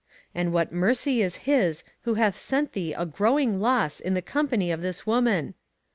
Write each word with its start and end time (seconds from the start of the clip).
And 0.33 0.51
what 0.51 0.71
mercy 0.73 1.21
is 1.21 1.35
his 1.45 1.83
who 2.05 2.15
hath 2.15 2.35
sent 2.35 2.73
thee 2.73 2.91
a 2.91 3.05
growing 3.05 3.59
loss 3.59 3.99
in 3.99 4.15
the 4.15 4.21
company 4.23 4.71
of 4.71 4.81
this 4.81 5.05
woman? 5.05 5.53